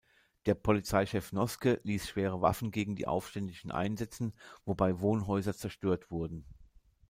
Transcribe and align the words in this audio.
Der 0.47 0.55
Polizeichef 0.55 1.31
Noske 1.31 1.79
ließ 1.83 2.07
schwere 2.09 2.41
Waffen 2.41 2.71
gegen 2.71 2.95
die 2.95 3.05
Aufständischen 3.07 3.69
einsetzen, 3.71 4.33
wobei 4.65 4.99
Wohnhäuser 4.99 5.55
zerstört 5.55 6.09
wurden. 6.09 6.43